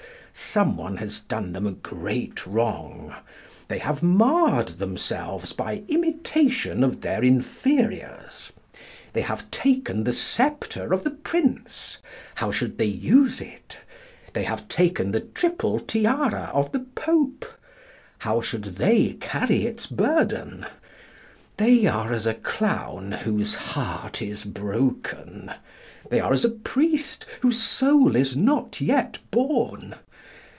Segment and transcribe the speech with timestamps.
[0.33, 3.13] Someone has done them a great wrong.
[3.67, 8.51] They have marred themselves by imitation of their inferiors.
[9.13, 11.99] They have taken the sceptre of the Prince.
[12.35, 13.79] How should they use it?
[14.33, 17.45] They have taken the triple tiara of the Pope.
[18.19, 20.65] How should they carry its burden?
[21.57, 25.51] They are as a clown whose heart is broken.
[26.09, 29.95] They are as a priest whose soul is not yet born.